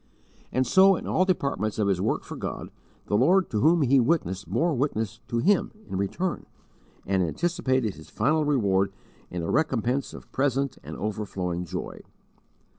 [0.51, 2.71] And so, in all departments of his work for God,
[3.05, 6.47] the Lord to whom he witnessed bore witness to him in return,
[7.05, 8.91] and anticipated his final reward
[9.29, 12.01] in a recompense of present and overflowing joy.